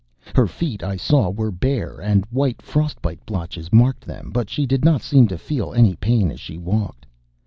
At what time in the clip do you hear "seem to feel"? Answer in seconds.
5.03-5.75